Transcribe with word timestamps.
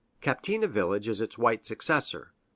Captina 0.19 0.67
village 0.67 1.07
is 1.07 1.21
its 1.21 1.37
white 1.37 1.63
successor. 1.63 2.33